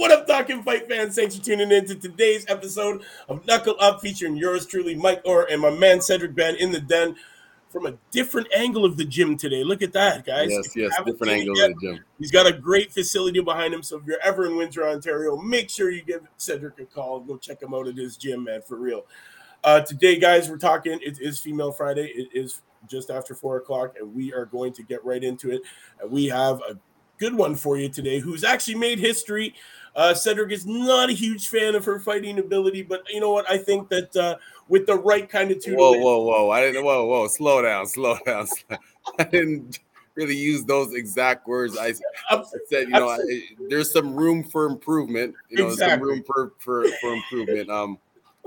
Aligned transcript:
What 0.00 0.12
up, 0.12 0.26
Talking 0.26 0.62
Fight 0.62 0.88
fans? 0.88 1.14
Thanks 1.14 1.36
for 1.36 1.44
tuning 1.44 1.70
in 1.70 1.84
to 1.84 1.94
today's 1.94 2.46
episode 2.48 3.02
of 3.28 3.46
Knuckle 3.46 3.76
Up 3.78 4.00
featuring 4.00 4.34
yours 4.34 4.64
truly, 4.64 4.94
Mike 4.94 5.20
Orr, 5.26 5.46
and 5.50 5.60
my 5.60 5.68
man 5.68 6.00
Cedric 6.00 6.34
Ben 6.34 6.56
in 6.56 6.72
the 6.72 6.80
den 6.80 7.16
from 7.68 7.84
a 7.84 7.92
different 8.10 8.48
angle 8.56 8.86
of 8.86 8.96
the 8.96 9.04
gym 9.04 9.36
today. 9.36 9.62
Look 9.62 9.82
at 9.82 9.92
that, 9.92 10.24
guys. 10.24 10.48
Yes, 10.48 10.74
yes, 10.74 10.90
different 11.04 11.34
angle 11.34 11.54
yet, 11.54 11.72
of 11.72 11.80
the 11.80 11.86
gym. 11.86 12.04
He's 12.18 12.30
got 12.30 12.46
a 12.46 12.52
great 12.52 12.90
facility 12.90 13.42
behind 13.42 13.74
him. 13.74 13.82
So 13.82 13.98
if 13.98 14.06
you're 14.06 14.22
ever 14.24 14.46
in 14.46 14.56
Windsor, 14.56 14.88
Ontario, 14.88 15.36
make 15.36 15.68
sure 15.68 15.90
you 15.90 16.00
give 16.00 16.26
Cedric 16.38 16.78
a 16.78 16.86
call. 16.86 17.20
Go 17.20 17.36
check 17.36 17.60
him 17.60 17.74
out 17.74 17.86
at 17.86 17.94
his 17.94 18.16
gym, 18.16 18.44
man, 18.44 18.62
for 18.62 18.76
real. 18.76 19.04
Uh, 19.62 19.82
today, 19.82 20.18
guys, 20.18 20.48
we're 20.48 20.56
talking. 20.56 20.98
It 21.02 21.20
is 21.20 21.38
Female 21.38 21.72
Friday. 21.72 22.06
It 22.06 22.30
is 22.32 22.62
just 22.88 23.10
after 23.10 23.34
four 23.34 23.58
o'clock, 23.58 23.96
and 24.00 24.14
we 24.14 24.32
are 24.32 24.46
going 24.46 24.72
to 24.72 24.82
get 24.82 25.04
right 25.04 25.22
into 25.22 25.50
it. 25.50 25.60
And 26.00 26.10
we 26.10 26.24
have 26.28 26.62
a 26.62 26.78
good 27.20 27.34
one 27.34 27.54
for 27.54 27.76
you 27.76 27.88
today 27.88 28.18
who's 28.18 28.42
actually 28.42 28.74
made 28.74 28.98
history. 28.98 29.54
Uh, 29.94 30.14
Cedric 30.14 30.50
is 30.50 30.66
not 30.66 31.10
a 31.10 31.12
huge 31.12 31.48
fan 31.48 31.74
of 31.74 31.84
her 31.84 32.00
fighting 32.00 32.38
ability, 32.38 32.82
but 32.82 33.02
you 33.12 33.20
know 33.20 33.32
what? 33.32 33.48
I 33.48 33.58
think 33.58 33.88
that 33.90 34.16
uh, 34.16 34.36
with 34.68 34.86
the 34.86 34.96
right 34.96 35.28
kind 35.28 35.50
of 35.50 35.62
tutelage. 35.62 35.78
Whoa, 35.78 35.98
whoa, 35.98 36.22
whoa! 36.22 36.50
I 36.50 36.60
didn't. 36.60 36.84
Whoa, 36.84 37.04
whoa! 37.06 37.28
Slow 37.28 37.62
down, 37.62 37.86
slow 37.86 38.16
down. 38.24 38.46
I 39.18 39.24
didn't 39.24 39.80
really 40.14 40.36
use 40.36 40.64
those 40.64 40.94
exact 40.94 41.46
words. 41.46 41.76
I, 41.76 41.94
I 42.30 42.42
said, 42.68 42.88
you 42.88 42.90
know, 42.90 43.08
I, 43.08 43.18
there's 43.68 43.92
some 43.92 44.14
room 44.14 44.44
for 44.44 44.66
improvement. 44.66 45.34
You 45.48 45.58
know, 45.58 45.66
exactly. 45.68 45.98
some 45.98 46.08
room 46.08 46.24
for, 46.24 46.52
for 46.58 46.86
for 47.00 47.12
improvement. 47.14 47.68
Um, 47.68 47.98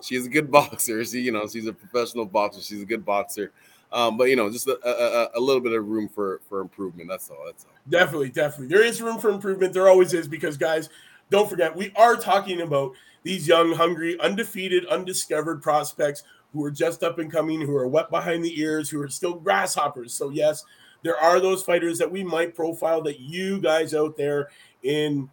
she's 0.02 0.26
a 0.26 0.30
good 0.30 0.50
boxer. 0.50 1.04
She, 1.04 1.20
you 1.20 1.32
know, 1.32 1.48
she's 1.48 1.68
a 1.68 1.74
professional 1.74 2.26
boxer. 2.26 2.62
She's 2.62 2.82
a 2.82 2.86
good 2.86 3.06
boxer. 3.06 3.52
Um, 3.94 4.18
but 4.18 4.26
you 4.26 4.36
know, 4.36 4.50
just 4.50 4.68
a, 4.68 4.80
a, 4.84 5.30
a, 5.36 5.40
little 5.40 5.62
bit 5.62 5.72
of 5.72 5.88
room 5.88 6.10
for 6.10 6.42
for 6.50 6.62
improvement. 6.62 7.08
That's 7.08 7.30
all. 7.30 7.46
That's 7.46 7.64
all. 7.66 7.72
Definitely, 7.90 8.30
definitely. 8.30 8.68
There 8.68 8.84
is 8.84 9.02
room 9.04 9.20
for 9.20 9.30
improvement. 9.30 9.72
There 9.72 9.88
always 9.88 10.14
is 10.14 10.28
because 10.28 10.58
guys, 10.58 10.90
don't 11.30 11.48
forget 11.48 11.76
we 11.76 11.92
are 11.96 12.16
talking 12.16 12.62
about 12.62 12.94
these 13.22 13.48
young, 13.48 13.72
hungry, 13.72 14.20
undefeated, 14.20 14.88
undiscovered 14.88 15.62
prospects 15.62 16.24
who 16.54 16.66
are 16.66 16.72
just 16.72 17.04
up 17.04 17.20
and 17.20 17.32
coming, 17.32 17.62
who 17.62 17.76
are 17.76 17.88
wet 17.88 18.10
behind 18.10 18.44
the 18.44 18.60
ears, 18.60 18.90
who 18.90 19.00
are 19.00 19.10
still 19.10 19.36
grasshoppers. 19.36 20.12
So 20.12 20.32
yes, 20.32 20.66
there 21.04 21.18
are 21.18 21.40
those 21.40 21.62
fighters 21.62 22.00
that 22.00 22.12
we 22.12 22.24
might 22.24 22.56
profile 22.56 23.02
that 23.04 23.20
you 23.20 23.62
guys 23.62 23.94
out 23.94 24.18
there 24.18 24.50
in 24.82 25.30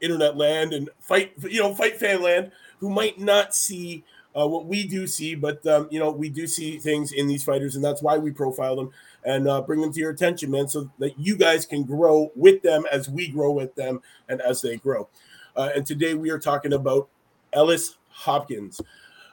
internet 0.00 0.36
land 0.36 0.72
and 0.72 0.90
fight, 0.98 1.32
you 1.42 1.60
know, 1.60 1.74
fight 1.74 1.96
fan 1.98 2.22
land 2.22 2.50
who 2.80 2.90
might 2.90 3.20
not 3.20 3.54
see 3.54 4.02
uh, 4.38 4.48
what 4.48 4.66
we 4.66 4.86
do 4.86 5.06
see, 5.06 5.34
but 5.34 5.64
um, 5.66 5.88
you 5.90 5.98
know, 5.98 6.10
we 6.10 6.30
do 6.30 6.46
see 6.46 6.78
things 6.78 7.12
in 7.12 7.26
these 7.26 7.44
fighters, 7.44 7.76
and 7.76 7.84
that's 7.84 8.02
why 8.02 8.16
we 8.16 8.30
profile 8.30 8.76
them 8.76 8.90
and 9.24 9.46
uh, 9.46 9.60
bring 9.60 9.80
them 9.80 9.92
to 9.92 10.00
your 10.00 10.10
attention, 10.10 10.50
man, 10.50 10.68
so 10.68 10.90
that 10.98 11.18
you 11.18 11.36
guys 11.36 11.66
can 11.66 11.84
grow 11.84 12.30
with 12.34 12.62
them 12.62 12.84
as 12.90 13.08
we 13.08 13.28
grow 13.28 13.52
with 13.52 13.74
them 13.74 14.00
and 14.28 14.40
as 14.40 14.62
they 14.62 14.76
grow. 14.76 15.08
Uh, 15.54 15.70
and 15.76 15.86
today 15.86 16.14
we 16.14 16.30
are 16.30 16.38
talking 16.38 16.72
about 16.72 17.08
Ellis 17.52 17.98
Hopkins. 18.08 18.80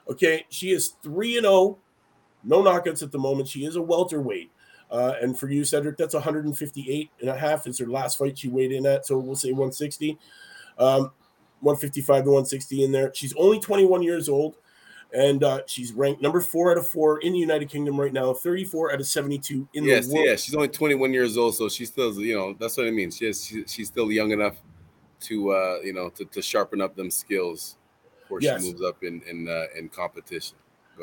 Okay, 0.08 0.44
she 0.48 0.70
is 0.70 0.94
3 1.02 1.38
and 1.38 1.44
0, 1.44 1.78
no 2.44 2.62
knockouts 2.62 3.02
at 3.02 3.12
the 3.12 3.18
moment. 3.18 3.48
She 3.48 3.64
is 3.64 3.76
a 3.76 3.82
welterweight. 3.82 4.50
Uh, 4.90 5.14
and 5.22 5.38
for 5.38 5.48
you, 5.48 5.64
Cedric, 5.64 5.96
that's 5.96 6.14
158 6.14 7.10
and 7.20 7.30
a 7.30 7.36
half 7.36 7.66
is 7.66 7.78
her 7.78 7.86
last 7.86 8.18
fight 8.18 8.36
she 8.36 8.48
weighed 8.48 8.72
in 8.72 8.86
at. 8.86 9.06
So 9.06 9.18
we'll 9.18 9.36
say 9.36 9.52
160, 9.52 10.18
um, 10.78 11.12
155 11.60 12.24
to 12.24 12.30
160 12.30 12.84
in 12.84 12.92
there. 12.92 13.12
She's 13.14 13.32
only 13.36 13.60
21 13.60 14.02
years 14.02 14.28
old 14.28 14.56
and 15.12 15.42
uh, 15.42 15.60
she's 15.66 15.92
ranked 15.92 16.22
number 16.22 16.40
four 16.40 16.70
out 16.70 16.78
of 16.78 16.86
four 16.86 17.18
in 17.20 17.32
the 17.32 17.38
United 17.38 17.68
Kingdom 17.68 18.00
right 18.00 18.12
now, 18.12 18.32
34 18.32 18.92
out 18.92 19.00
of 19.00 19.06
72 19.06 19.68
in 19.74 19.84
yes, 19.84 20.06
the 20.06 20.14
world. 20.14 20.26
Yeah, 20.26 20.36
she's 20.36 20.54
only 20.54 20.68
21 20.68 21.12
years 21.12 21.36
old, 21.36 21.54
so 21.54 21.68
she's 21.68 21.88
still, 21.88 22.12
you 22.14 22.36
know, 22.36 22.54
that's 22.58 22.76
what 22.76 22.86
it 22.86 22.92
means. 22.92 23.16
She's 23.16 23.44
she, 23.44 23.64
she's 23.66 23.88
still 23.88 24.10
young 24.10 24.30
enough 24.30 24.56
to, 25.20 25.50
uh, 25.50 25.78
you 25.82 25.92
know, 25.92 26.08
to, 26.10 26.24
to 26.24 26.42
sharpen 26.42 26.80
up 26.80 26.96
them 26.96 27.10
skills 27.10 27.76
before 28.22 28.40
yes. 28.40 28.62
she 28.62 28.70
moves 28.70 28.82
up 28.82 29.02
in 29.02 29.20
in 29.28 29.48
uh, 29.48 29.66
in 29.76 29.88
competition. 29.88 30.56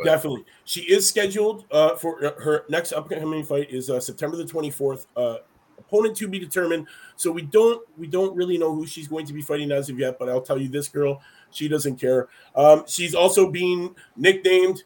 Definitely, 0.03 0.45
she 0.63 0.81
is 0.81 1.07
scheduled 1.07 1.65
uh, 1.71 1.95
for 1.95 2.19
her 2.39 2.65
next 2.69 2.91
upcoming 2.91 3.43
fight 3.43 3.71
is 3.71 3.89
uh, 3.89 3.99
September 3.99 4.37
the 4.37 4.43
24th. 4.43 5.07
Uh, 5.15 5.37
opponent 5.77 6.15
to 6.17 6.27
be 6.27 6.39
determined. 6.39 6.87
So 7.15 7.31
we 7.31 7.43
don't 7.43 7.85
we 7.97 8.07
don't 8.07 8.35
really 8.35 8.57
know 8.57 8.73
who 8.73 8.85
she's 8.85 9.07
going 9.07 9.25
to 9.25 9.33
be 9.33 9.41
fighting 9.41 9.71
as 9.71 9.89
of 9.89 9.99
yet. 9.99 10.17
But 10.19 10.29
I'll 10.29 10.41
tell 10.41 10.59
you 10.59 10.69
this, 10.69 10.87
girl, 10.87 11.21
she 11.51 11.67
doesn't 11.67 11.97
care. 11.97 12.27
Um, 12.55 12.83
she's 12.87 13.15
also 13.15 13.49
being 13.49 13.95
nicknamed 14.15 14.83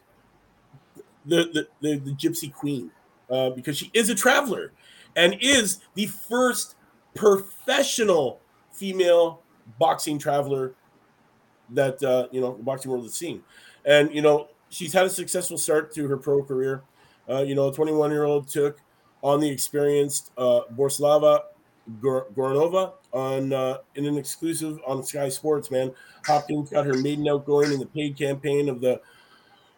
the 1.26 1.50
the, 1.52 1.68
the, 1.80 1.98
the 1.98 2.12
Gypsy 2.12 2.52
Queen 2.52 2.90
uh, 3.30 3.50
because 3.50 3.76
she 3.76 3.90
is 3.94 4.08
a 4.08 4.14
traveler 4.14 4.72
and 5.16 5.36
is 5.40 5.80
the 5.94 6.06
first 6.06 6.76
professional 7.14 8.40
female 8.72 9.42
boxing 9.78 10.18
traveler 10.18 10.74
that 11.70 12.02
uh, 12.02 12.28
you 12.30 12.40
know 12.40 12.56
the 12.56 12.62
boxing 12.62 12.90
world 12.90 13.04
has 13.04 13.14
seen. 13.14 13.42
And 13.84 14.14
you 14.14 14.22
know 14.22 14.48
she's 14.72 14.92
had 14.92 15.06
a 15.06 15.10
successful 15.10 15.58
start 15.58 15.94
to 15.94 16.08
her 16.08 16.16
pro 16.16 16.42
career. 16.42 16.82
Uh, 17.28 17.42
you 17.42 17.54
know, 17.54 17.68
a 17.68 17.72
21 17.72 18.10
year 18.10 18.24
old 18.24 18.48
took 18.48 18.80
on 19.22 19.40
the 19.40 19.48
experienced 19.48 20.30
uh, 20.36 20.60
Borislava 20.74 21.42
Goranova 22.00 22.92
on 23.12 23.52
uh, 23.52 23.78
in 23.94 24.06
an 24.06 24.16
exclusive 24.16 24.78
on 24.86 25.02
Sky 25.02 25.28
Sports. 25.28 25.70
Man, 25.70 25.92
Hopkins 26.26 26.70
got 26.70 26.86
her 26.86 26.94
maiden 26.94 27.28
outgoing 27.28 27.72
in 27.72 27.78
the 27.78 27.86
paid 27.86 28.16
campaign 28.16 28.68
of 28.68 28.80
the 28.80 29.00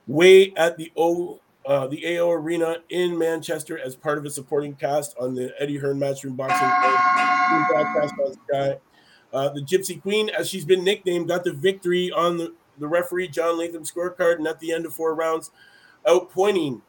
Way 0.06 0.53
at 0.56 0.77
the 0.77 0.93
O 0.99 1.41
uh, 1.66 1.87
the 1.87 2.19
AO 2.19 2.31
Arena 2.31 2.77
in 2.91 3.16
Manchester 3.16 3.78
as 3.78 3.97
part 3.97 4.19
of 4.19 4.27
a 4.27 4.31
supporting 4.31 4.75
cast 4.75 5.16
on 5.19 5.34
the 5.34 5.54
Eddie 5.59 5.78
Hearn 5.78 5.99
Matchroom 5.99 6.37
Boxing 6.37 6.69
broadcast 7.71 8.15
on 8.22 8.34
Sky. 8.49 8.78
Uh, 9.33 9.49
the 9.49 9.62
Gypsy 9.62 10.00
Queen, 10.00 10.28
as 10.31 10.49
she's 10.49 10.65
been 10.65 10.84
nicknamed, 10.84 11.28
got 11.28 11.43
the 11.43 11.53
victory 11.53 12.10
on 12.12 12.37
the, 12.37 12.53
the 12.78 12.87
referee 12.87 13.28
John 13.28 13.59
Latham 13.59 13.83
scorecard, 13.83 14.37
and 14.37 14.47
at 14.47 14.60
the 14.60 14.72
end 14.72 14.84
of 14.84 14.93
four 14.93 15.15
rounds, 15.15 15.50
outpointing 16.06 16.83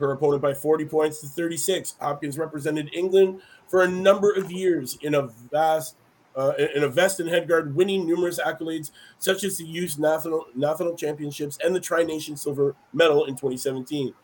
her 0.00 0.12
opponent 0.12 0.42
by 0.42 0.54
40 0.54 0.86
points 0.86 1.20
to 1.20 1.28
36. 1.28 1.94
Hopkins 2.00 2.38
represented 2.38 2.90
England 2.92 3.40
for 3.68 3.82
a 3.82 3.88
number 3.88 4.32
of 4.32 4.50
years 4.50 4.98
in 5.02 5.14
a 5.14 5.28
vast 5.52 5.96
uh, 6.36 6.52
in 6.74 6.84
a 6.84 6.88
vest 6.88 7.20
and 7.20 7.28
headguard, 7.28 7.74
winning 7.74 8.06
numerous 8.06 8.38
accolades 8.38 8.92
such 9.18 9.42
as 9.44 9.56
the 9.56 9.64
Youth 9.64 9.98
National 9.98 10.46
National 10.54 10.94
Championships 10.94 11.58
and 11.64 11.74
the 11.74 11.80
Tri 11.80 12.02
Nation 12.04 12.36
Silver 12.36 12.76
Medal 12.92 13.24
in 13.24 13.34
2017. 13.34 14.14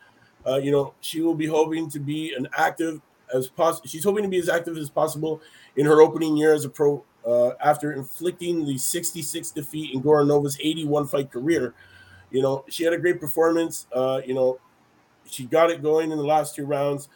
Uh, 0.46 0.56
you 0.56 0.70
know, 0.70 0.94
she 1.00 1.20
will 1.20 1.34
be 1.34 1.46
hoping 1.46 1.90
to 1.90 1.98
be 1.98 2.32
an 2.34 2.46
active 2.56 3.00
as 3.34 3.48
possible. 3.48 3.88
She's 3.88 4.04
hoping 4.04 4.22
to 4.22 4.28
be 4.28 4.38
as 4.38 4.48
active 4.48 4.76
as 4.76 4.88
possible 4.88 5.40
in 5.76 5.84
her 5.86 6.00
opening 6.00 6.36
year 6.36 6.54
as 6.54 6.64
a 6.64 6.68
pro. 6.68 7.04
Uh, 7.26 7.54
after 7.60 7.92
inflicting 7.92 8.64
the 8.64 8.78
66 8.78 9.50
defeat 9.50 9.92
in 9.92 10.00
Goranova's 10.00 10.56
81 10.60 11.08
fight 11.08 11.32
career, 11.32 11.74
you 12.30 12.40
know, 12.40 12.64
she 12.68 12.84
had 12.84 12.92
a 12.92 12.98
great 12.98 13.20
performance. 13.20 13.88
Uh, 13.92 14.20
you 14.24 14.32
know, 14.32 14.60
she 15.28 15.44
got 15.44 15.70
it 15.70 15.82
going 15.82 16.10
in 16.12 16.18
the 16.18 16.24
last 16.24 16.54
two 16.54 16.64
rounds. 16.64 17.08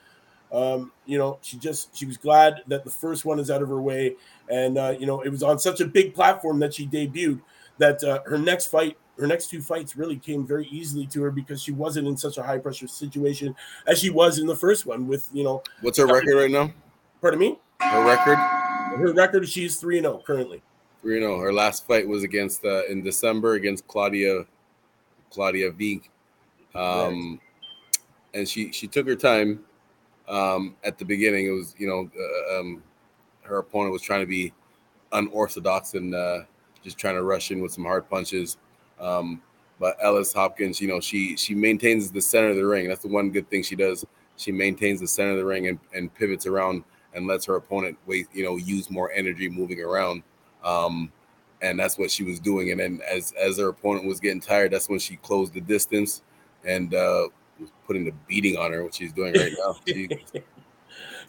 Um, 0.53 0.93
you 1.07 1.19
know, 1.19 1.39
she 1.43 1.57
just 1.57 1.97
she 1.97 2.07
was 2.07 2.17
glad 2.17 2.63
that 2.67 2.85
the 2.85 2.91
first 2.91 3.25
one 3.25 3.39
is 3.39 3.51
out 3.51 3.63
of 3.63 3.69
her 3.69 3.81
way, 3.81 4.17
and 4.49 4.79
uh, 4.79 4.95
you 4.99 5.07
know 5.07 5.21
it 5.21 5.29
was 5.29 5.43
on 5.43 5.59
such 5.59 5.81
a 5.81 5.87
big 5.87 6.15
platform 6.15 6.59
that 6.61 6.75
she 6.75 6.87
debuted 6.87 7.41
that 7.79 8.03
uh, 8.03 8.21
her 8.27 8.37
next 8.37 8.67
fight, 8.67 8.97
her 9.19 9.27
next 9.27 9.49
two 9.49 9.63
fights, 9.63 9.97
really 9.97 10.17
came 10.17 10.47
very 10.47 10.67
easily 10.67 11.07
to 11.07 11.23
her 11.23 11.31
because 11.31 11.63
she 11.63 11.73
wasn't 11.73 12.07
in 12.07 12.17
such 12.17 12.37
a 12.37 12.43
high 12.43 12.59
pressure 12.59 12.89
situation 12.89 13.55
as 13.87 14.01
she 14.01 14.11
was 14.11 14.39
in 14.39 14.47
the 14.47 14.57
first 14.57 14.87
one. 14.87 15.07
With 15.07 15.29
you 15.33 15.45
know, 15.45 15.63
what's 15.83 15.99
her 15.99 16.07
record 16.07 16.35
right 16.35 16.51
now? 16.51 16.73
Pardon 17.21 17.39
me. 17.39 17.59
Her 17.81 18.05
record. 18.05 18.39
Her 18.99 19.13
record. 19.13 19.49
She's 19.49 19.77
three 19.77 19.99
and 19.99 20.05
zero 20.05 20.19
oh 20.19 20.23
currently. 20.27 20.63
Three 21.03 21.19
and 21.19 21.23
zero. 21.23 21.37
Oh. 21.37 21.41
Her 21.41 21.53
last 21.53 21.87
fight 21.87 22.09
was 22.09 22.25
against 22.25 22.65
uh, 22.65 22.87
in 22.87 23.03
December 23.03 23.55
against 23.55 23.87
Claudia 23.87 24.47
Claudia 25.31 25.71
Wieg. 25.71 26.11
Um, 26.75 27.41
right 27.41 27.50
and 28.35 28.49
she 28.49 28.73
she 28.73 28.87
took 28.87 29.07
her 29.07 29.17
time 29.17 29.61
um, 30.29 30.77
at 30.85 30.99
the 30.99 31.05
beginning. 31.05 31.47
It 31.47 31.51
was 31.51 31.75
you 31.79 31.87
know 31.87 32.11
uh, 32.19 32.61
um, 32.61 32.83
her 33.43 33.59
opponent 33.59 33.93
was 33.93 34.03
trying 34.03 34.21
to 34.21 34.27
be 34.27 34.53
unorthodox 35.13 35.95
and 35.95 36.15
uh, 36.15 36.41
just 36.83 36.99
trying 36.99 37.17
to 37.17 37.23
rush 37.23 37.51
in 37.51 37.61
with 37.61 37.73
some 37.73 37.85
hard 37.85 38.09
punches. 38.09 38.57
Um, 39.01 39.43
but 39.79 39.97
Ellis 40.03 40.33
Hopkins, 40.33 40.81
you 40.81 40.89
know, 40.89 41.01
she 41.01 41.37
she 41.37 41.55
maintains 41.55 42.11
the 42.11 42.21
center 42.21 42.49
of 42.49 42.57
the 42.57 42.67
ring. 42.67 42.89
That's 42.89 43.03
the 43.03 43.09
one 43.09 43.31
good 43.31 43.49
thing 43.51 43.63
she 43.63 43.77
does. 43.77 44.05
She 44.37 44.53
maintains 44.53 45.01
the 45.01 45.09
center 45.09 45.33
of 45.33 45.37
the 45.39 45.45
ring 45.45 45.67
and, 45.69 45.79
and 45.95 46.15
pivots 46.15 46.47
around 46.47 46.85
and 47.15 47.27
lets 47.27 47.45
her 47.47 47.57
opponent 47.57 47.99
wait, 48.07 48.29
you 48.33 48.45
know, 48.45 48.57
use 48.57 48.91
more 48.91 49.11
energy 49.13 49.49
moving 49.49 49.81
around. 49.81 50.23
Um, 50.65 51.13
and 51.63 51.79
that's 51.79 51.99
what 51.99 52.11
she 52.11 52.25
was 52.25 52.41
doing. 52.41 52.71
And 52.71 52.81
then 52.81 53.01
as 53.11 53.33
as 53.33 53.59
her 53.59 53.69
opponent 53.69 54.07
was 54.07 54.21
getting 54.21 54.41
tired, 54.41 54.71
that's 54.71 54.89
when 54.89 54.99
she 54.99 55.17
closed 55.17 55.55
the 55.55 55.61
distance 55.61 56.23
and 56.65 56.95
uh, 56.95 57.29
was 57.61 57.71
putting 57.87 58.05
the 58.05 58.13
beating 58.27 58.57
on 58.57 58.73
her, 58.73 58.85
which 58.85 58.95
she's 58.95 59.13
doing 59.13 59.35
right 59.35 59.53
now. 59.59 59.77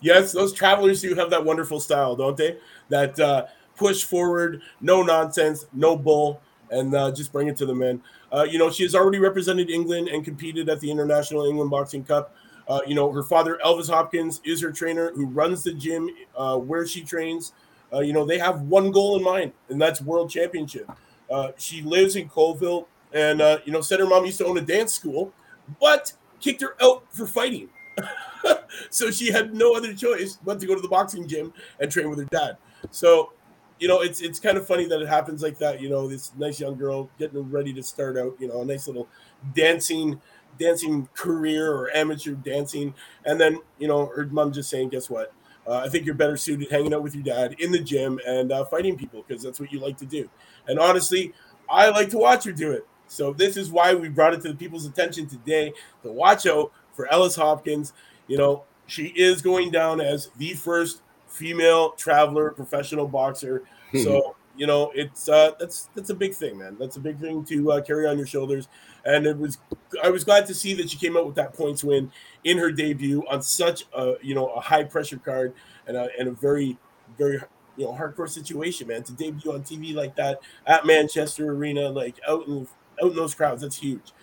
yes, 0.02 0.32
those 0.32 0.54
travelers 0.54 1.02
do 1.02 1.14
have 1.16 1.30
that 1.30 1.44
wonderful 1.44 1.80
style, 1.80 2.16
don't 2.16 2.38
they? 2.38 2.58
That 2.90 3.20
uh, 3.20 3.46
push 3.76 4.04
forward, 4.04 4.62
no 4.80 5.04
nonsense, 5.04 5.66
no 5.74 5.96
bull, 5.96 6.42
and 6.70 6.96
uh, 6.96 7.12
just 7.12 7.32
bring 7.32 7.48
it 7.48 7.58
to 7.58 7.66
the 7.66 7.76
men. 7.76 8.02
Uh, 8.32 8.44
you 8.44 8.58
know, 8.58 8.70
she 8.70 8.84
has 8.84 8.96
already 8.96 9.20
represented 9.20 9.70
England 9.70 10.08
and 10.08 10.24
competed 10.24 10.70
at 10.70 10.80
the 10.80 10.90
International 10.90 11.46
England 11.46 11.70
Boxing 11.70 12.04
Cup. 12.04 12.36
Uh, 12.68 12.80
you 12.88 12.96
know, 12.96 13.12
her 13.12 13.24
father, 13.24 13.60
Elvis 13.66 13.90
Hopkins, 13.90 14.40
is 14.46 14.62
her 14.62 14.72
trainer 14.72 15.12
who 15.14 15.26
runs 15.26 15.64
the 15.64 15.74
gym 15.74 16.10
uh, 16.38 16.58
where 16.58 16.88
she 16.88 17.04
trains. 17.04 17.54
Uh, 17.94 18.00
you 18.00 18.14
know, 18.14 18.26
they 18.26 18.38
have 18.38 18.62
one 18.62 18.92
goal 18.92 19.18
in 19.18 19.24
mind, 19.24 19.52
and 19.70 19.82
that's 19.82 20.02
world 20.02 20.30
championship. 20.30 20.90
Uh, 21.30 21.52
she 21.58 21.82
lives 21.82 22.16
in 22.16 22.30
Colville, 22.30 22.88
and 23.14 23.42
uh, 23.42 23.58
you 23.66 23.72
know, 23.72 23.82
said 23.82 24.00
her 24.00 24.06
mom 24.06 24.26
used 24.26 24.38
to 24.38 24.46
own 24.46 24.58
a 24.58 24.62
dance 24.62 24.94
school, 24.94 25.34
but 25.80 26.14
kicked 26.42 26.62
her 26.62 26.76
out 26.82 27.04
for 27.10 27.26
fighting. 27.26 27.70
so 28.90 29.12
she 29.12 29.32
had 29.32 29.54
no 29.54 29.76
other 29.76 29.94
choice 29.94 30.38
but 30.44 30.60
to 30.60 30.66
go 30.66 30.76
to 30.76 30.82
the 30.82 30.88
boxing 30.88 31.28
gym 31.28 31.54
and 31.80 31.92
train 31.92 32.10
with 32.10 32.20
her 32.20 32.26
dad. 32.26 32.58
So, 32.90 33.34
you 33.80 33.88
know, 33.88 34.02
it's 34.02 34.22
it's 34.22 34.40
kind 34.40 34.58
of 34.58 34.66
funny 34.66 34.86
that 34.86 35.02
it 35.02 35.08
happens 35.08 35.42
like 35.42 35.58
that. 35.60 35.82
You 35.82 35.90
know, 35.90 36.08
this 36.08 36.32
nice 36.38 36.60
young 36.60 36.78
girl 36.78 37.10
getting 37.18 37.50
ready 37.50 37.74
to 37.74 37.84
start 37.84 38.18
out. 38.18 38.36
You 38.40 38.48
know, 38.48 38.62
a 38.62 38.66
nice 38.66 38.88
little 38.88 39.08
dancing 39.54 40.22
dancing 40.60 41.08
career 41.14 41.72
or 41.72 41.96
amateur 41.96 42.34
dancing, 42.34 42.94
and 43.26 43.40
then 43.40 43.60
you 43.80 43.88
know 43.88 44.08
her 44.08 44.26
mom 44.28 44.52
just 44.52 44.70
saying, 44.70 44.90
"Guess 44.90 45.10
what? 45.10 45.34
Uh, 45.68 45.78
I 45.78 45.90
think 45.90 46.06
you're 46.06 46.16
better 46.16 46.38
suited 46.38 46.72
hanging 46.72 46.94
out 46.94 47.04
with 47.04 47.16
your 47.16 47.24
dad 47.24 47.56
in 47.60 47.72
the 47.72 47.80
gym 47.80 48.20
and 48.26 48.52
uh, 48.52 48.66
fighting 48.66 48.98
people 48.98 49.24
because 49.28 49.44
that's 49.44 49.60
what 49.60 49.72
you 49.72 49.80
like 49.80 49.98
to 49.98 50.06
do." 50.06 50.30
And 50.68 50.80
honestly, 50.80 51.34
I 51.70 51.90
like 51.90 52.10
to 52.10 52.18
watch 52.18 52.44
her 52.46 52.52
do 52.52 52.72
it. 52.72 52.86
So 53.12 53.34
this 53.34 53.58
is 53.58 53.70
why 53.70 53.94
we 53.94 54.08
brought 54.08 54.34
it 54.34 54.42
to 54.44 54.48
the 54.48 54.56
people's 54.56 54.86
attention 54.86 55.28
today 55.28 55.74
to 56.02 56.12
watch 56.14 56.46
out 56.46 56.72
for 56.94 57.12
Ellis 57.12 57.36
Hopkins. 57.36 57.92
You 58.28 58.38
know, 58.38 58.64
she 58.88 59.08
is 59.08 59.42
going 59.42 59.70
down 59.70 60.00
as 60.00 60.30
the 60.38 60.54
first 60.54 61.02
female 61.28 61.92
traveler 61.92 62.52
professional 62.52 63.10
boxer. 63.10 63.64
so 64.02 64.38
you 64.56 64.66
know, 64.66 64.94
it's 64.96 65.28
uh, 65.28 65.52
that's 65.60 65.90
that's 65.94 66.10
a 66.10 66.16
big 66.16 66.34
thing, 66.34 66.58
man. 66.58 66.78
That's 66.80 66.96
a 66.96 67.02
big 67.02 67.20
thing 67.20 67.44
to 67.46 67.74
uh, 67.74 67.82
carry 67.82 68.08
on 68.08 68.18
your 68.18 68.28
shoulders. 68.28 68.70
And 69.04 69.26
it 69.26 69.38
was, 69.38 69.58
I 70.02 70.10
was 70.10 70.24
glad 70.24 70.46
to 70.46 70.54
see 70.54 70.74
that 70.76 70.90
she 70.90 70.98
came 70.98 71.18
out 71.18 71.26
with 71.26 71.36
that 71.36 71.54
points 71.54 71.84
win 71.84 72.12
in 72.46 72.58
her 72.60 72.72
debut 72.72 73.26
on 73.30 73.42
such 73.42 73.86
a 73.94 74.14
you 74.22 74.36
know 74.36 74.48
a 74.48 74.62
high 74.62 74.86
pressure 74.86 75.18
card 75.18 75.54
and 75.86 75.98
a, 75.98 76.08
and 76.18 76.30
a 76.30 76.32
very 76.32 76.78
very 77.18 77.42
you 77.76 77.86
know 77.86 77.92
hardcore 77.92 78.30
situation, 78.30 78.88
man. 78.88 79.04
To 79.04 79.12
debut 79.12 79.52
on 79.52 79.64
TV 79.64 79.94
like 79.94 80.16
that 80.16 80.40
at 80.66 80.86
Manchester 80.86 81.52
Arena, 81.52 81.90
like 81.90 82.16
out 82.26 82.48
in 82.48 82.68
out 83.02 83.12
in 83.12 83.16
those 83.16 83.36
crowds, 83.36 83.62
that's 83.62 83.78
huge. 83.78 84.14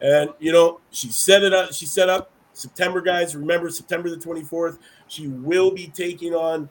And 0.00 0.30
you 0.38 0.52
know, 0.52 0.80
she 0.90 1.08
set 1.08 1.42
it 1.42 1.52
up. 1.52 1.72
She 1.72 1.86
set 1.86 2.08
up 2.08 2.32
September, 2.52 3.00
guys. 3.00 3.34
Remember 3.34 3.70
September 3.70 4.10
the 4.10 4.16
24th. 4.16 4.78
She 5.08 5.28
will 5.28 5.70
be 5.70 5.88
taking 5.88 6.34
on 6.34 6.68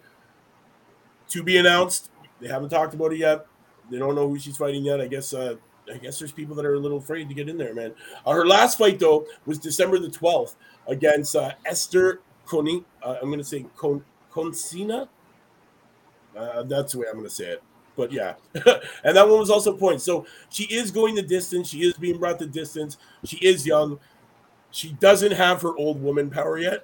to 1.29 1.43
be 1.43 1.57
announced. 1.57 2.11
They 2.39 2.47
haven't 2.47 2.69
talked 2.69 2.93
about 2.93 3.13
it 3.13 3.17
yet. 3.17 3.47
They 3.89 3.97
don't 3.97 4.15
know 4.15 4.27
who 4.27 4.37
she's 4.37 4.57
fighting 4.57 4.83
yet. 4.83 5.01
I 5.01 5.07
guess. 5.07 5.33
Uh, 5.33 5.55
I 5.93 5.97
guess 5.97 6.17
there's 6.17 6.31
people 6.31 6.55
that 6.55 6.65
are 6.65 6.73
a 6.73 6.79
little 6.79 6.97
afraid 6.97 7.29
to 7.29 7.35
get 7.35 7.47
in 7.47 7.57
there, 7.57 7.73
man. 7.73 7.93
Uh, 8.25 8.33
her 8.33 8.45
last 8.45 8.77
fight 8.77 8.99
though 8.99 9.27
was 9.45 9.59
December 9.59 9.99
the 9.99 10.07
12th 10.07 10.55
against 10.87 11.35
uh, 11.35 11.51
Esther 11.65 12.21
Coni. 12.45 12.83
Uh, 13.03 13.17
I'm 13.21 13.31
to 13.31 13.43
say 13.43 13.65
Con- 13.77 14.03
Consina. 14.31 15.07
Uh, 16.35 16.63
that's 16.63 16.93
the 16.93 16.99
way 16.99 17.05
I'm 17.11 17.21
to 17.23 17.29
say 17.29 17.45
it. 17.45 17.63
But 17.95 18.11
yeah, 18.11 18.35
and 19.03 19.15
that 19.15 19.27
one 19.27 19.39
was 19.39 19.49
also 19.49 19.75
points. 19.75 20.03
So 20.03 20.25
she 20.49 20.63
is 20.65 20.91
going 20.91 21.15
the 21.15 21.21
distance. 21.21 21.69
She 21.69 21.79
is 21.79 21.93
being 21.93 22.17
brought 22.17 22.39
the 22.39 22.45
distance. 22.45 22.97
She 23.23 23.37
is 23.37 23.65
young. 23.65 23.99
She 24.71 24.91
doesn't 24.93 25.31
have 25.31 25.61
her 25.61 25.75
old 25.77 26.01
woman 26.01 26.29
power 26.29 26.57
yet, 26.57 26.83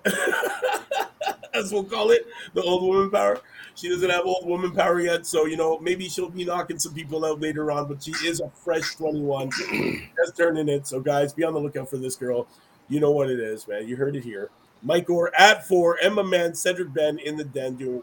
as 1.53 1.73
we'll 1.73 1.83
call 1.83 2.11
it, 2.11 2.25
the 2.53 2.61
old 2.61 2.83
woman 2.83 3.11
power. 3.11 3.41
She 3.75 3.89
doesn't 3.89 4.09
have 4.09 4.25
old 4.25 4.47
woman 4.47 4.71
power 4.71 5.01
yet, 5.01 5.25
so 5.25 5.45
you 5.45 5.57
know 5.57 5.77
maybe 5.79 6.07
she'll 6.07 6.29
be 6.29 6.45
knocking 6.45 6.79
some 6.79 6.93
people 6.93 7.25
out 7.25 7.41
later 7.41 7.69
on. 7.69 7.87
But 7.89 8.01
she 8.01 8.11
is 8.25 8.39
a 8.39 8.49
fresh 8.49 8.95
21, 8.95 9.49
just 10.15 10.37
turning 10.37 10.69
it. 10.69 10.87
So 10.87 11.01
guys, 11.01 11.33
be 11.33 11.43
on 11.43 11.53
the 11.53 11.59
lookout 11.59 11.89
for 11.89 11.97
this 11.97 12.15
girl. 12.15 12.47
You 12.87 13.01
know 13.01 13.11
what 13.11 13.29
it 13.29 13.39
is, 13.39 13.67
man. 13.67 13.87
You 13.87 13.97
heard 13.97 14.15
it 14.15 14.23
here. 14.23 14.49
Mike 14.83 15.09
Orr 15.09 15.31
at 15.37 15.67
four, 15.67 15.97
Emma 16.01 16.23
Man, 16.23 16.55
Cedric 16.55 16.93
Ben 16.93 17.19
in 17.19 17.37
the 17.37 17.43
den 17.43 17.75
doing 17.75 18.01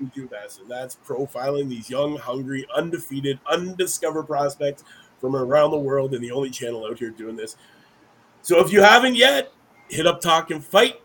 we 0.00 0.06
do, 0.14 0.26
best, 0.26 0.60
and 0.60 0.68
that's 0.68 0.96
profiling 1.06 1.68
these 1.68 1.88
young, 1.88 2.16
hungry, 2.16 2.66
undefeated, 2.74 3.38
undiscovered 3.50 4.26
prospects 4.26 4.84
from 5.20 5.36
around 5.36 5.70
the 5.70 5.78
world, 5.78 6.14
and 6.14 6.22
the 6.22 6.30
only 6.30 6.50
channel 6.50 6.86
out 6.86 6.98
here 6.98 7.10
doing 7.10 7.36
this. 7.36 7.56
So 8.42 8.60
if 8.60 8.72
you 8.72 8.82
haven't 8.82 9.14
yet, 9.14 9.52
hit 9.88 10.06
up 10.06 10.20
Talk 10.20 10.50
and 10.50 10.64
Fight, 10.64 11.00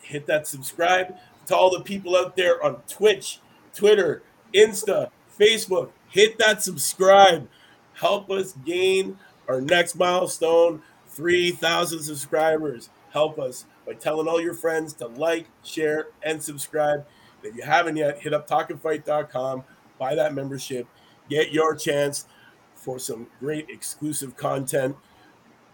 hit 0.00 0.26
that 0.26 0.46
subscribe 0.46 1.14
to 1.46 1.56
all 1.56 1.70
the 1.70 1.82
people 1.82 2.16
out 2.16 2.36
there 2.36 2.62
on 2.62 2.76
Twitch, 2.88 3.40
Twitter, 3.74 4.22
Insta, 4.54 5.10
Facebook. 5.38 5.90
Hit 6.08 6.38
that 6.38 6.62
subscribe. 6.62 7.48
Help 7.94 8.30
us 8.30 8.54
gain 8.64 9.18
our 9.48 9.60
next 9.60 9.96
milestone 9.96 10.82
3,000 11.08 12.00
subscribers. 12.00 12.90
Help 13.10 13.38
us 13.38 13.64
by 13.86 13.94
telling 13.94 14.28
all 14.28 14.40
your 14.40 14.54
friends 14.54 14.92
to 14.94 15.06
like, 15.06 15.46
share, 15.64 16.08
and 16.22 16.42
subscribe. 16.42 17.06
If 17.42 17.56
you 17.56 17.62
haven't 17.62 17.96
yet, 17.96 18.20
hit 18.20 18.34
up 18.34 18.48
talkandfight.com, 18.48 19.64
buy 19.98 20.14
that 20.14 20.34
membership, 20.34 20.86
get 21.28 21.52
your 21.52 21.74
chance 21.74 22.26
for 22.74 22.98
some 22.98 23.26
great 23.40 23.68
exclusive 23.70 24.36
content. 24.36 24.96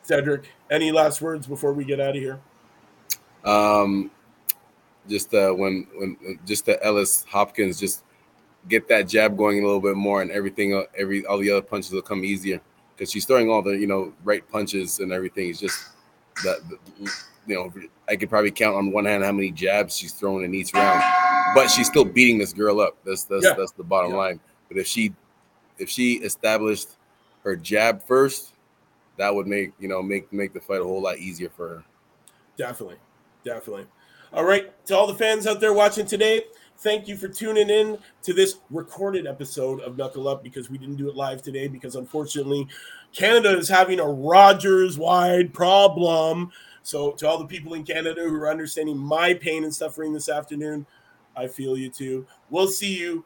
Cedric, 0.02 0.50
any 0.70 0.92
last 0.92 1.22
words 1.22 1.46
before 1.46 1.72
we 1.72 1.84
get 1.84 2.00
out 2.00 2.16
of 2.16 2.22
here? 2.22 2.40
Um, 3.44 4.10
just 5.08 5.34
uh, 5.34 5.52
when 5.52 5.86
when 5.94 6.38
just 6.46 6.66
the 6.66 6.82
Ellis 6.84 7.24
Hopkins 7.28 7.78
just 7.78 8.04
get 8.68 8.88
that 8.88 9.08
jab 9.08 9.36
going 9.36 9.62
a 9.62 9.66
little 9.66 9.80
bit 9.80 9.96
more, 9.96 10.22
and 10.22 10.30
everything, 10.30 10.74
uh, 10.74 10.82
every 10.96 11.24
all 11.26 11.38
the 11.38 11.50
other 11.50 11.62
punches 11.62 11.92
will 11.92 12.02
come 12.02 12.24
easier 12.24 12.60
because 12.94 13.10
she's 13.10 13.24
throwing 13.24 13.50
all 13.50 13.62
the 13.62 13.72
you 13.72 13.86
know 13.86 14.12
right 14.24 14.46
punches 14.48 15.00
and 15.00 15.12
everything. 15.12 15.50
It's 15.50 15.60
just 15.60 15.88
that 16.42 16.58
you 17.46 17.54
know 17.54 17.72
I 18.08 18.16
could 18.16 18.30
probably 18.30 18.50
count 18.50 18.76
on 18.76 18.90
one 18.90 19.04
hand 19.04 19.24
how 19.24 19.32
many 19.32 19.50
jabs 19.50 19.96
she's 19.96 20.12
throwing 20.12 20.44
in 20.44 20.54
each 20.54 20.72
round, 20.72 21.02
but 21.54 21.70
she's 21.70 21.86
still 21.86 22.04
beating 22.04 22.38
this 22.38 22.52
girl 22.52 22.80
up. 22.80 22.96
That's 23.04 23.24
that's 23.24 23.44
yeah. 23.44 23.54
that's 23.54 23.72
the 23.72 23.84
bottom 23.84 24.12
yeah. 24.12 24.18
line. 24.18 24.40
But 24.68 24.78
if 24.78 24.86
she 24.86 25.14
if 25.78 25.88
she 25.88 26.14
established 26.14 26.90
her 27.42 27.56
jab 27.56 28.02
first, 28.06 28.54
that 29.16 29.34
would 29.34 29.46
make 29.46 29.72
you 29.78 29.88
know 29.88 30.02
make 30.02 30.32
make 30.32 30.52
the 30.52 30.60
fight 30.60 30.80
a 30.80 30.84
whole 30.84 31.02
lot 31.02 31.18
easier 31.18 31.48
for 31.48 31.68
her. 31.68 31.84
Definitely, 32.56 32.96
definitely. 33.44 33.86
All 34.32 34.44
right, 34.44 34.84
to 34.86 34.96
all 34.96 35.06
the 35.06 35.14
fans 35.14 35.46
out 35.46 35.60
there 35.60 35.72
watching 35.72 36.06
today, 36.06 36.42
thank 36.78 37.06
you 37.06 37.16
for 37.16 37.28
tuning 37.28 37.70
in 37.70 37.98
to 38.22 38.32
this 38.32 38.56
recorded 38.70 39.26
episode 39.26 39.80
of 39.80 39.96
Knuckle 39.96 40.26
Up 40.26 40.42
because 40.42 40.70
we 40.70 40.78
didn't 40.78 40.96
do 40.96 41.08
it 41.08 41.14
live 41.14 41.40
today 41.40 41.68
because 41.68 41.94
unfortunately 41.94 42.66
Canada 43.12 43.56
is 43.56 43.68
having 43.68 44.00
a 44.00 44.06
Rogers 44.06 44.98
wide 44.98 45.54
problem. 45.54 46.50
So 46.82 47.12
to 47.12 47.28
all 47.28 47.38
the 47.38 47.46
people 47.46 47.74
in 47.74 47.84
Canada 47.84 48.22
who 48.22 48.34
are 48.34 48.50
understanding 48.50 48.98
my 48.98 49.34
pain 49.34 49.64
and 49.64 49.74
suffering 49.74 50.12
this 50.12 50.28
afternoon, 50.28 50.84
I 51.36 51.46
feel 51.46 51.76
you 51.76 51.90
too. 51.90 52.26
We'll 52.50 52.68
see 52.68 52.98
you 52.98 53.24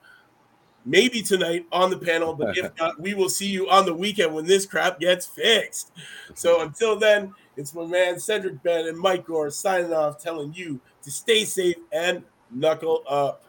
maybe 0.84 1.22
tonight 1.22 1.66
on 1.70 1.90
the 1.90 1.98
panel, 1.98 2.34
but 2.34 2.56
if 2.56 2.70
not, 2.78 3.00
we 3.00 3.14
will 3.14 3.28
see 3.28 3.48
you 3.48 3.68
on 3.68 3.84
the 3.84 3.94
weekend 3.94 4.34
when 4.34 4.46
this 4.46 4.66
crap 4.66 5.00
gets 5.00 5.26
fixed. 5.26 5.92
So 6.34 6.56
mm-hmm. 6.56 6.68
until 6.68 6.98
then, 6.98 7.34
it's 7.56 7.74
my 7.74 7.84
man 7.84 8.18
Cedric 8.18 8.62
Ben 8.62 8.86
and 8.86 8.98
Mike 8.98 9.26
Gore 9.26 9.50
signing 9.50 9.92
off, 9.92 10.22
telling 10.22 10.52
you 10.54 10.80
to 11.02 11.10
stay 11.10 11.44
safe 11.44 11.76
and 11.92 12.22
knuckle 12.50 13.02
up. 13.08 13.44